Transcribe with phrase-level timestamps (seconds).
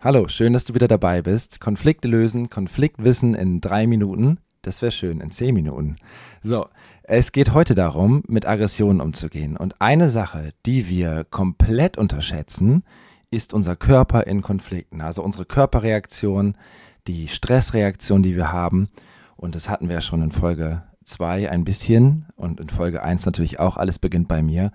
[0.00, 1.58] Hallo, schön, dass du wieder dabei bist.
[1.58, 4.38] Konflikte lösen, Konfliktwissen in drei Minuten.
[4.62, 5.96] Das wäre schön, in zehn Minuten.
[6.40, 6.68] So,
[7.02, 9.56] es geht heute darum, mit Aggressionen umzugehen.
[9.56, 12.84] Und eine Sache, die wir komplett unterschätzen,
[13.32, 15.00] ist unser Körper in Konflikten.
[15.00, 16.56] Also unsere Körperreaktion,
[17.08, 18.88] die Stressreaktion, die wir haben.
[19.36, 23.26] Und das hatten wir ja schon in Folge 2 ein bisschen und in Folge 1
[23.26, 23.76] natürlich auch.
[23.76, 24.70] Alles beginnt bei mir.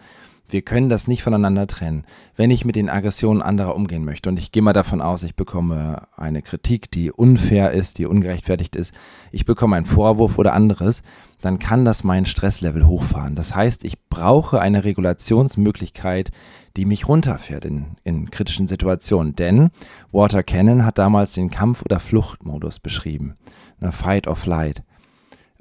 [0.54, 2.06] Wir können das nicht voneinander trennen.
[2.36, 5.36] Wenn ich mit den Aggressionen anderer umgehen möchte und ich gehe mal davon aus, ich
[5.36, 8.94] bekomme eine Kritik, die unfair ist, die ungerechtfertigt ist,
[9.32, 11.02] ich bekomme einen Vorwurf oder anderes,
[11.42, 13.36] dann kann das mein Stresslevel hochfahren.
[13.36, 16.30] Das heißt, ich brauche eine Regulationsmöglichkeit,
[16.78, 19.36] die mich runterfährt in, in kritischen Situationen.
[19.36, 19.72] Denn
[20.12, 23.38] Walter Cannon hat damals den Kampf- oder Fluchtmodus beschrieben.
[23.82, 24.84] Eine Fight or Flight.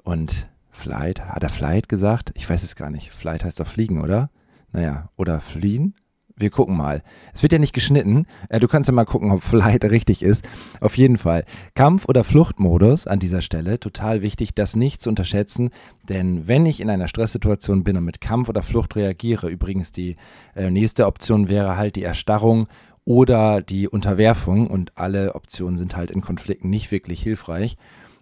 [0.04, 2.32] Und Flight, hat er Flight gesagt?
[2.34, 3.10] Ich weiß es gar nicht.
[3.10, 4.28] Flight heißt doch fliegen, oder?
[4.72, 5.94] Naja, oder fliehen?
[6.34, 7.02] Wir gucken mal.
[7.34, 8.26] Es wird ja nicht geschnitten.
[8.48, 10.46] Äh, du kannst ja mal gucken, ob Flight richtig ist.
[10.80, 11.44] Auf jeden Fall.
[11.74, 13.78] Kampf- oder Fluchtmodus an dieser Stelle.
[13.78, 15.70] Total wichtig, das nicht zu unterschätzen.
[16.08, 20.16] Denn wenn ich in einer Stresssituation bin und mit Kampf oder Flucht reagiere, übrigens die
[20.56, 22.66] äh, nächste Option wäre halt die Erstarrung
[23.04, 27.76] oder die Unterwerfung und alle Optionen sind halt in Konflikten nicht wirklich hilfreich,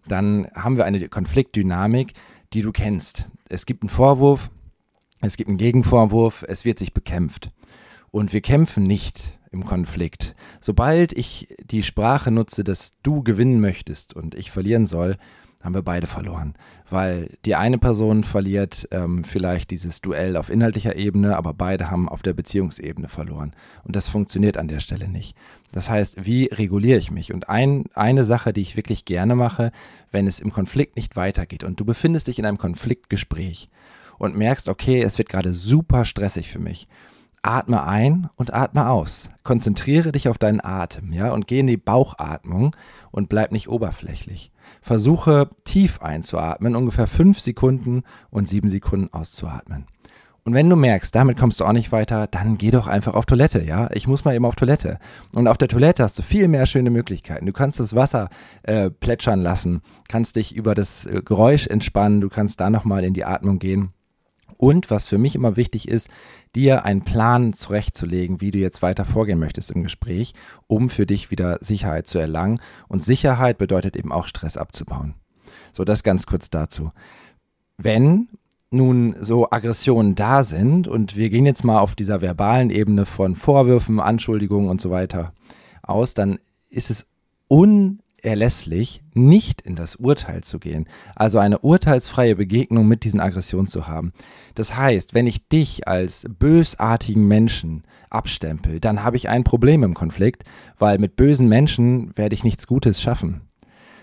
[0.08, 2.14] dann haben wir eine Konfliktdynamik,
[2.52, 3.28] die du kennst.
[3.48, 4.50] Es gibt einen Vorwurf,
[5.20, 7.50] es gibt einen Gegenvorwurf, es wird sich bekämpft.
[8.10, 10.34] Und wir kämpfen nicht im Konflikt.
[10.60, 15.16] Sobald ich die Sprache nutze, dass du gewinnen möchtest und ich verlieren soll,
[15.62, 16.54] haben wir beide verloren.
[16.88, 22.08] Weil die eine Person verliert ähm, vielleicht dieses Duell auf inhaltlicher Ebene, aber beide haben
[22.08, 23.52] auf der Beziehungsebene verloren.
[23.84, 25.36] Und das funktioniert an der Stelle nicht.
[25.72, 27.34] Das heißt, wie reguliere ich mich?
[27.34, 29.70] Und ein, eine Sache, die ich wirklich gerne mache,
[30.10, 33.68] wenn es im Konflikt nicht weitergeht und du befindest dich in einem Konfliktgespräch
[34.20, 36.86] und merkst, okay, es wird gerade super stressig für mich.
[37.42, 39.30] Atme ein und atme aus.
[39.44, 42.76] Konzentriere dich auf deinen Atem, ja, und geh in die Bauchatmung
[43.10, 44.52] und bleib nicht oberflächlich.
[44.82, 49.86] Versuche tief einzuatmen, ungefähr fünf Sekunden und sieben Sekunden auszuatmen.
[50.44, 53.24] Und wenn du merkst, damit kommst du auch nicht weiter, dann geh doch einfach auf
[53.24, 53.88] Toilette, ja?
[53.92, 54.98] Ich muss mal eben auf Toilette.
[55.32, 57.46] Und auf der Toilette hast du viel mehr schöne Möglichkeiten.
[57.46, 58.28] Du kannst das Wasser
[58.64, 63.14] äh, plätschern lassen, kannst dich über das äh, Geräusch entspannen, du kannst da nochmal in
[63.14, 63.94] die Atmung gehen.
[64.60, 66.10] Und was für mich immer wichtig ist,
[66.54, 70.34] dir einen Plan zurechtzulegen, wie du jetzt weiter vorgehen möchtest im Gespräch,
[70.66, 72.60] um für dich wieder Sicherheit zu erlangen.
[72.86, 75.14] Und Sicherheit bedeutet eben auch Stress abzubauen.
[75.72, 76.92] So, das ganz kurz dazu.
[77.78, 78.28] Wenn
[78.70, 83.36] nun so Aggressionen da sind und wir gehen jetzt mal auf dieser verbalen Ebene von
[83.36, 85.32] Vorwürfen, Anschuldigungen und so weiter
[85.82, 86.38] aus, dann
[86.68, 87.06] ist es
[87.48, 90.86] un erlässlich, nicht in das Urteil zu gehen,
[91.16, 94.12] also eine urteilsfreie Begegnung mit diesen Aggressionen zu haben.
[94.54, 99.94] Das heißt, wenn ich dich als bösartigen Menschen abstempel, dann habe ich ein Problem im
[99.94, 100.44] Konflikt,
[100.78, 103.42] weil mit bösen Menschen werde ich nichts Gutes schaffen.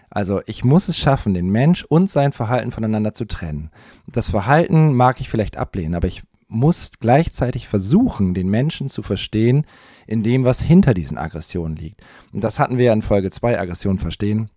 [0.09, 3.72] Also ich muss es schaffen, den Mensch und sein Verhalten voneinander zu trennen.
[4.07, 9.65] Das Verhalten mag ich vielleicht ablehnen, aber ich muss gleichzeitig versuchen, den Menschen zu verstehen,
[10.05, 12.01] in dem, was hinter diesen Aggressionen liegt.
[12.31, 14.49] Und das hatten wir ja in Folge 2, Aggression verstehen,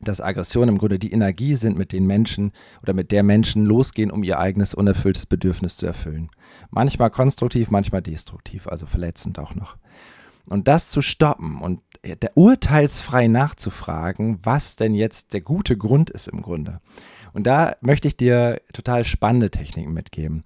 [0.00, 2.52] dass Aggressionen im Grunde die Energie sind, mit den Menschen
[2.82, 6.30] oder mit der Menschen losgehen, um ihr eigenes unerfülltes Bedürfnis zu erfüllen.
[6.70, 9.76] Manchmal konstruktiv, manchmal destruktiv, also verletzend auch noch.
[10.46, 16.28] Und das zu stoppen und der urteilsfrei nachzufragen, was denn jetzt der gute Grund ist
[16.28, 16.80] im Grunde.
[17.32, 20.44] Und da möchte ich dir total spannende Techniken mitgeben.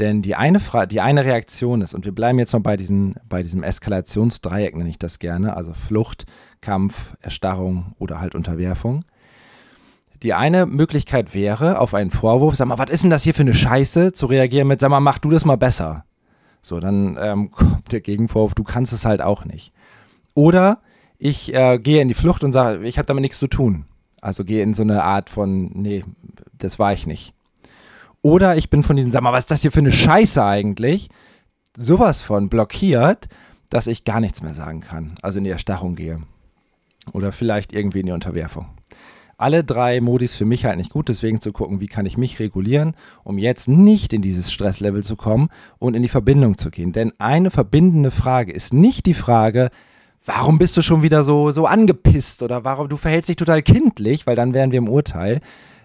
[0.00, 3.16] Denn die eine, Fra die eine Reaktion ist, und wir bleiben jetzt mal bei, diesen,
[3.28, 6.24] bei diesem Eskalationsdreieck, nenne ich das gerne, also Flucht,
[6.62, 9.04] Kampf, Erstarrung oder halt Unterwerfung.
[10.22, 13.42] Die eine Möglichkeit wäre, auf einen Vorwurf, sag mal, was ist denn das hier für
[13.42, 16.06] eine Scheiße, zu reagieren mit, sag mal, mach du das mal besser.
[16.62, 19.70] So, dann ähm, kommt der Gegenvorwurf, du kannst es halt auch nicht.
[20.34, 20.80] Oder
[21.18, 23.84] ich äh, gehe in die Flucht und sage, ich habe damit nichts zu tun.
[24.22, 26.04] Also gehe in so eine Art von, nee,
[26.56, 27.34] das war ich nicht.
[28.22, 31.08] Oder ich bin von diesen, sag mal, was ist das hier für eine Scheiße eigentlich?
[31.76, 33.28] Sowas von blockiert,
[33.70, 35.16] dass ich gar nichts mehr sagen kann.
[35.22, 36.20] Also in die Erstarrung gehe.
[37.12, 38.66] Oder vielleicht irgendwie in die Unterwerfung.
[39.38, 42.40] Alle drei Modis für mich halt nicht gut, deswegen zu gucken, wie kann ich mich
[42.40, 45.48] regulieren, um jetzt nicht in dieses Stresslevel zu kommen
[45.78, 46.92] und in die Verbindung zu gehen.
[46.92, 49.70] Denn eine verbindende Frage ist nicht die Frage,
[50.26, 54.26] warum bist du schon wieder so, so angepisst oder warum du verhältst dich total kindlich,
[54.26, 55.40] weil dann wären wir im Urteil,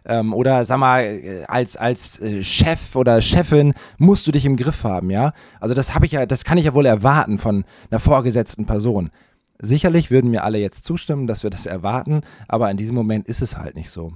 [0.06, 4.58] ähm, oder sag mal, äh, als, als äh, Chef oder Chefin musst du dich im
[4.58, 5.34] Griff haben, ja?
[5.60, 9.12] Also das habe ich ja, das kann ich ja wohl erwarten von einer vorgesetzten Person.
[9.60, 13.42] Sicherlich würden mir alle jetzt zustimmen, dass wir das erwarten, aber in diesem Moment ist
[13.42, 14.14] es halt nicht so.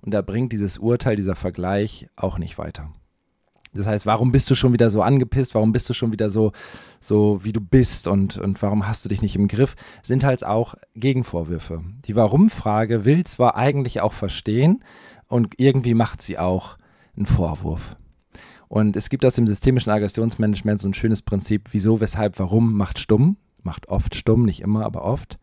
[0.00, 2.92] Und da bringt dieses Urteil, dieser Vergleich auch nicht weiter.
[3.74, 5.54] Das heißt, warum bist du schon wieder so angepisst?
[5.54, 6.52] Warum bist du schon wieder so,
[7.00, 8.06] so wie du bist?
[8.06, 9.76] Und, und warum hast du dich nicht im Griff?
[10.02, 11.82] Sind halt auch Gegenvorwürfe.
[12.04, 14.84] Die Warum-Frage will zwar eigentlich auch verstehen
[15.32, 16.76] und irgendwie macht sie auch
[17.16, 17.96] einen Vorwurf.
[18.68, 22.98] Und es gibt aus dem systemischen Aggressionsmanagement so ein schönes Prinzip, wieso, weshalb, warum macht
[22.98, 25.38] stumm, macht oft stumm, nicht immer, aber oft.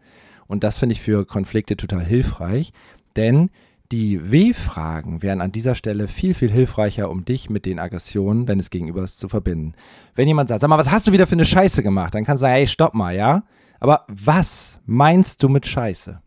[0.45, 2.71] Und das finde ich für Konflikte total hilfreich,
[3.15, 3.50] denn
[3.91, 8.69] die W-Fragen wären an dieser Stelle viel, viel hilfreicher, um dich mit den Aggressionen deines
[8.69, 9.74] Gegenübers zu verbinden.
[10.13, 12.13] Wenn jemand sagt, sag mal, was hast du wieder für eine Scheiße gemacht?
[12.13, 13.42] Dann kannst du sagen, hey, stopp mal, ja?
[13.80, 16.21] Aber was meinst du mit Scheiße?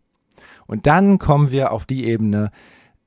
[0.66, 2.50] Und dann kommen wir auf die Ebene,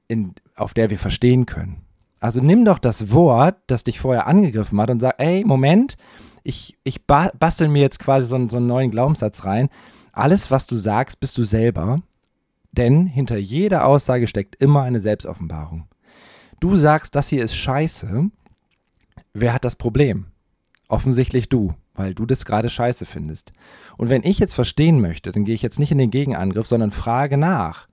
[0.07, 1.81] in, auf der wir verstehen können.
[2.19, 5.97] Also nimm doch das Wort, das dich vorher angegriffen hat und sag, ey, Moment,
[6.43, 9.69] ich, ich bastel mir jetzt quasi so, so einen neuen Glaubenssatz rein.
[10.11, 12.01] Alles, was du sagst, bist du selber.
[12.71, 15.87] Denn hinter jeder Aussage steckt immer eine Selbstoffenbarung.
[16.59, 18.29] Du sagst, das hier ist scheiße.
[19.33, 20.27] Wer hat das Problem?
[20.87, 23.53] Offensichtlich du, weil du das gerade scheiße findest.
[23.97, 26.91] Und wenn ich jetzt verstehen möchte, dann gehe ich jetzt nicht in den Gegenangriff, sondern
[26.91, 27.87] frage nach.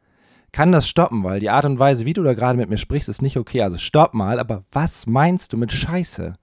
[0.52, 3.08] Kann das stoppen, weil die Art und Weise, wie du da gerade mit mir sprichst,
[3.08, 3.62] ist nicht okay.
[3.62, 6.34] Also stopp mal, aber was meinst du mit Scheiße?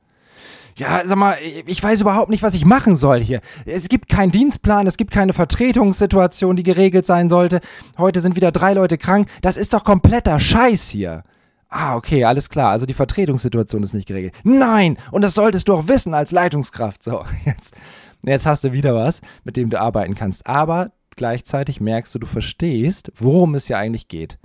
[0.79, 3.41] ja, sag mal, ich weiß überhaupt nicht, was ich machen soll hier.
[3.65, 7.59] Es gibt keinen Dienstplan, es gibt keine Vertretungssituation, die geregelt sein sollte.
[7.97, 9.27] Heute sind wieder drei Leute krank.
[9.41, 11.23] Das ist doch kompletter Scheiß hier.
[11.67, 12.71] Ah, okay, alles klar.
[12.71, 14.33] Also die Vertretungssituation ist nicht geregelt.
[14.43, 17.03] Nein, und das solltest du auch wissen als Leitungskraft.
[17.03, 17.75] So, jetzt,
[18.23, 20.47] jetzt hast du wieder was, mit dem du arbeiten kannst.
[20.47, 24.39] Aber gleichzeitig merkst du, du verstehst, worum es ja eigentlich geht.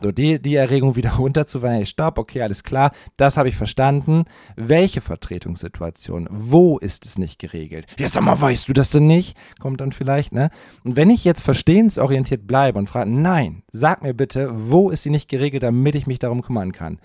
[0.00, 4.24] So, die, die Erregung wieder runterzufahren, hey, stopp, okay, alles klar, das habe ich verstanden.
[4.56, 6.28] Welche Vertretungssituation?
[6.30, 7.86] Wo ist es nicht geregelt?
[8.00, 9.36] Ja, sag mal, weißt du das denn nicht?
[9.60, 10.50] Kommt dann vielleicht, ne?
[10.82, 15.10] Und wenn ich jetzt verstehensorientiert bleibe und frage, nein, sag mir bitte, wo ist sie
[15.10, 16.98] nicht geregelt, damit ich mich darum kümmern kann?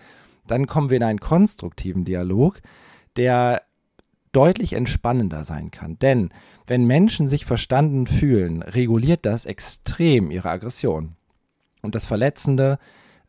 [0.47, 2.61] Dann kommen wir in einen konstruktiven Dialog,
[3.15, 3.61] der
[4.33, 5.97] deutlich entspannender sein kann.
[5.99, 6.29] Denn
[6.67, 11.15] wenn Menschen sich verstanden fühlen, reguliert das extrem ihre Aggression
[11.81, 12.79] und das Verletzende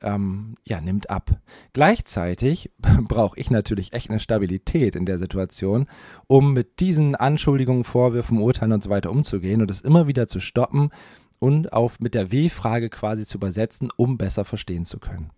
[0.03, 1.31] ähm, ja, nimmt ab.
[1.73, 2.71] Gleichzeitig
[3.09, 5.87] brauche ich natürlich echt eine Stabilität in der Situation,
[6.27, 10.41] um mit diesen Anschuldigungen, Vorwürfen, Urteilen und so weiter umzugehen und es immer wieder zu
[10.41, 10.91] stoppen
[11.39, 15.31] und auf mit der W-Frage quasi zu übersetzen, um besser verstehen zu können.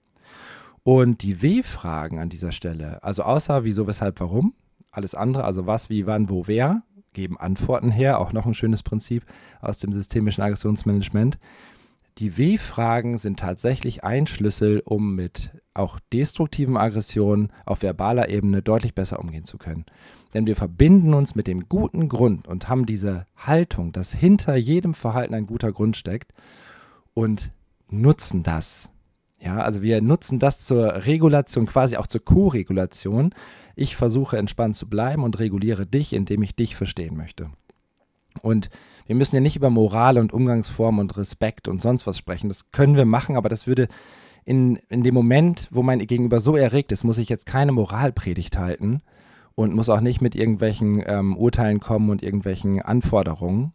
[0.83, 4.55] Und die W-Fragen an dieser Stelle, also außer wieso, weshalb, warum,
[4.97, 6.83] alles andere, also was, wie, wann, wo, wer,
[7.13, 9.25] geben Antworten her, auch noch ein schönes Prinzip
[9.61, 11.39] aus dem systemischen Aggressionsmanagement.
[12.19, 18.95] Die W-Fragen sind tatsächlich ein Schlüssel, um mit auch destruktiven Aggressionen auf verbaler Ebene deutlich
[18.95, 19.85] besser umgehen zu können.
[20.33, 24.95] Denn wir verbinden uns mit dem guten Grund und haben diese Haltung, dass hinter jedem
[24.95, 26.33] Verhalten ein guter Grund steckt
[27.13, 27.53] und
[27.91, 28.89] nutzen das.
[29.47, 33.33] Ja, also wir nutzen das zur Regulation, quasi auch zur Co-Regulation.
[33.77, 37.51] Ich versuche entspannt zu bleiben und reguliere dich, indem ich dich verstehen möchte.
[38.43, 38.71] Und
[39.07, 42.49] wir müssen ja nicht über Moral und Umgangsform und Respekt und sonst was sprechen.
[42.49, 43.87] Das können wir machen, aber das würde
[44.45, 48.59] in, in dem Moment, wo mein Gegenüber so erregt ist, muss ich jetzt keine Moralpredigt
[48.59, 49.01] halten
[49.55, 53.73] und muss auch nicht mit irgendwelchen ähm, Urteilen kommen und irgendwelchen Anforderungen.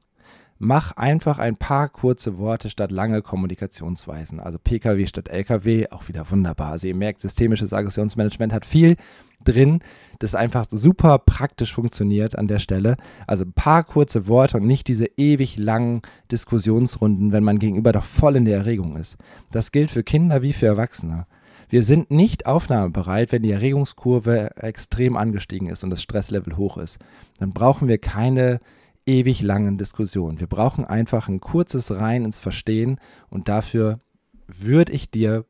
[0.64, 4.40] Mach einfach ein paar kurze Worte statt lange Kommunikationsweisen.
[4.40, 6.74] Also PKW statt LKW, auch wieder wunderbar.
[6.74, 8.96] Also ihr merkt, systemisches Aggressionsmanagement hat viel
[9.44, 9.80] drin,
[10.20, 12.98] das einfach super praktisch funktioniert an der Stelle.
[13.26, 18.06] Also ein paar kurze Worte und nicht diese ewig langen Diskussionsrunden, wenn man gegenüber doch
[18.06, 19.18] voll in der Erregung ist.
[19.50, 21.26] Das gilt für Kinder wie für Erwachsene.
[21.70, 27.00] Wir sind nicht aufnahmebereit, wenn die Erregungskurve extrem angestiegen ist und das Stresslevel hoch ist.
[27.40, 28.60] Dann brauchen wir keine
[29.06, 30.40] ewig langen Diskussionen.
[30.40, 34.00] Wir brauchen einfach ein kurzes Rein ins Verstehen und dafür
[34.48, 35.46] würde ich dir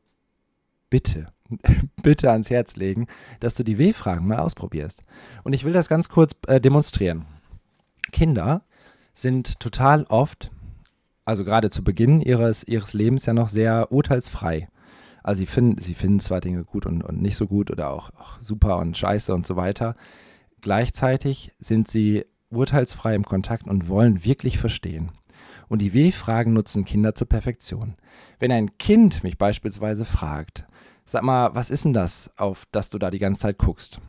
[0.90, 1.32] bitte
[2.02, 3.06] bitte ans Herz legen,
[3.40, 5.04] dass du die W-Fragen mal ausprobierst.
[5.44, 7.26] Und ich will das ganz kurz äh, demonstrieren.
[8.10, 8.62] Kinder
[9.14, 10.50] sind total oft,
[11.24, 14.68] also gerade zu Beginn ihres, ihres Lebens ja noch sehr urteilsfrei.
[15.22, 18.10] Also sie finden, sie finden zwar Dinge gut und, und nicht so gut oder auch,
[18.18, 19.94] auch super und scheiße und so weiter.
[20.60, 25.10] Gleichzeitig sind sie urteilsfrei im Kontakt und wollen wirklich verstehen.
[25.68, 27.96] Und die W-Fragen nutzen Kinder zur Perfektion.
[28.38, 30.66] Wenn ein Kind mich beispielsweise fragt,
[31.04, 34.00] sag mal, was ist denn das, auf das du da die ganze Zeit guckst?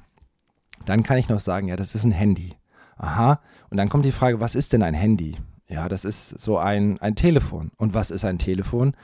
[0.85, 2.53] Dann kann ich noch sagen, ja, das ist ein Handy.
[2.97, 3.39] Aha.
[3.69, 5.37] Und dann kommt die Frage, was ist denn ein Handy?
[5.67, 7.71] Ja, das ist so ein, ein Telefon.
[7.77, 8.95] Und was ist ein Telefon?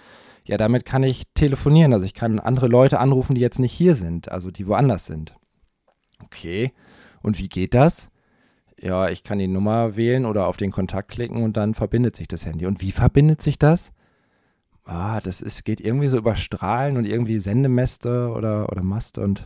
[0.43, 1.93] Ja, damit kann ich telefonieren.
[1.93, 5.35] Also ich kann andere Leute anrufen, die jetzt nicht hier sind, also die woanders sind.
[6.23, 6.73] Okay.
[7.21, 8.09] Und wie geht das?
[8.81, 12.27] Ja, ich kann die Nummer wählen oder auf den Kontakt klicken und dann verbindet sich
[12.27, 12.65] das Handy.
[12.65, 13.91] Und wie verbindet sich das?
[14.89, 19.45] ah, das ist, geht irgendwie so über Strahlen und irgendwie Sendemäste oder, oder Mast und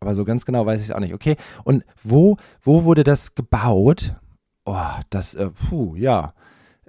[0.00, 1.14] Aber so ganz genau weiß ich es auch nicht.
[1.14, 4.14] Okay, und wo, wo wurde das gebaut?
[4.64, 4.76] Oh,
[5.10, 6.32] das, äh, puh, ja.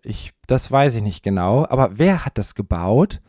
[0.04, 1.66] Ich, das weiß ich nicht genau.
[1.68, 3.22] Aber wer hat das gebaut?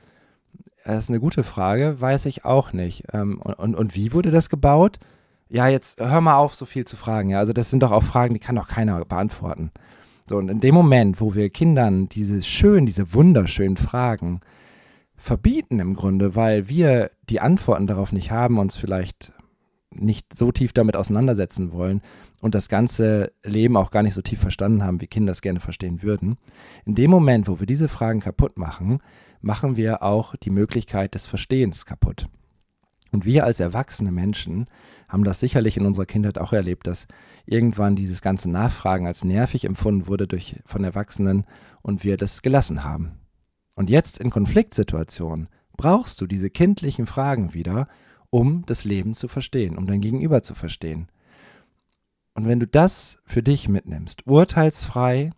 [0.85, 3.04] Das ist eine gute Frage, weiß ich auch nicht.
[3.12, 4.99] Ähm, und, und, und wie wurde das gebaut?
[5.52, 7.28] Ja, jetzt hör mal auf, so viel zu fragen.
[7.28, 9.71] Ja, also das sind doch auch Fragen, die kann doch keiner beantworten.
[10.26, 14.40] So, und in dem Moment, wo wir Kindern diese schönen, diese wunderschönen Fragen
[15.14, 19.35] verbieten im Grunde, weil wir die Antworten darauf nicht haben, uns vielleicht
[19.90, 22.00] nicht so tief damit auseinandersetzen wollen
[22.40, 25.61] und das ganze Leben auch gar nicht so tief verstanden haben, wie Kinder es gerne
[25.61, 26.38] verstehen würden.
[26.87, 29.00] In dem Moment, wo wir diese Fragen kaputt machen,
[29.42, 32.26] machen wir auch die Möglichkeit des Verstehens kaputt.
[33.12, 34.66] Und wir als erwachsene Menschen
[35.07, 37.07] haben das sicherlich in unserer Kindheit auch erlebt, dass
[37.45, 41.45] irgendwann dieses ganze Nachfragen als nervig empfunden wurde durch, von Erwachsenen
[41.83, 43.12] und wir das gelassen haben.
[43.75, 47.87] Und jetzt in Konfliktsituationen brauchst du diese kindlichen Fragen wieder,
[48.31, 51.09] um das Leben zu verstehen, um dein Gegenüber zu verstehen.
[52.35, 55.33] Und wenn du das für dich mitnimmst, urteilsfrei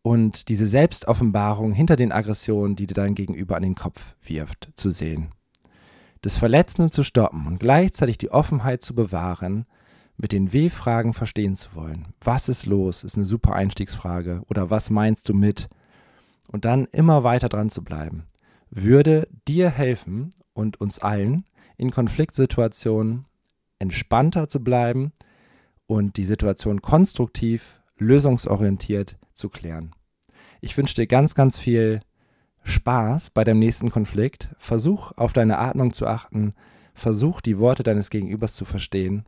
[0.00, 4.88] und diese Selbstoffenbarung hinter den Aggressionen, die dir dein Gegenüber an den Kopf wirft, zu
[4.88, 5.28] sehen,
[6.20, 9.66] das Verletzende zu stoppen und gleichzeitig die Offenheit zu bewahren,
[10.16, 12.08] mit den W-Fragen verstehen zu wollen.
[12.20, 13.04] Was ist los?
[13.04, 14.42] Ist eine super Einstiegsfrage.
[14.50, 15.68] Oder was meinst du mit?
[16.48, 18.26] Und dann immer weiter dran zu bleiben,
[18.68, 21.44] würde dir helfen und uns allen
[21.76, 23.24] in Konfliktsituationen
[23.78, 25.12] entspannter zu bleiben
[25.86, 29.94] und die Situation konstruktiv, lösungsorientiert zu klären.
[30.60, 32.02] Ich wünsche dir ganz, ganz viel
[32.62, 34.50] Spaß bei deinem nächsten Konflikt.
[34.58, 36.54] Versuch auf deine Atmung zu achten.
[36.94, 39.24] Versuch die Worte deines Gegenübers zu verstehen.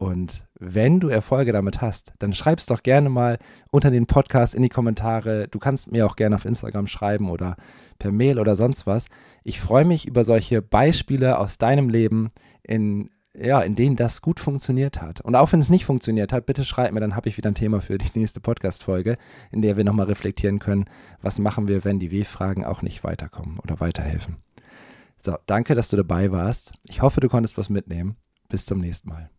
[0.00, 3.38] Und wenn du Erfolge damit hast, dann schreib es doch gerne mal
[3.70, 5.46] unter den Podcast in die Kommentare.
[5.48, 7.56] Du kannst mir auch gerne auf Instagram schreiben oder
[7.98, 9.08] per Mail oder sonst was.
[9.44, 12.30] Ich freue mich über solche Beispiele aus deinem Leben,
[12.62, 13.10] in
[13.42, 15.20] ja, in denen das gut funktioniert hat.
[15.20, 17.54] Und auch wenn es nicht funktioniert hat, bitte schreib mir, dann habe ich wieder ein
[17.54, 19.16] Thema für die nächste Podcast-Folge,
[19.50, 20.84] in der wir nochmal reflektieren können,
[21.22, 24.36] was machen wir, wenn die W-Fragen auch nicht weiterkommen oder weiterhelfen.
[25.22, 26.72] So, danke, dass du dabei warst.
[26.84, 28.16] Ich hoffe, du konntest was mitnehmen.
[28.48, 29.30] Bis zum nächsten Mal.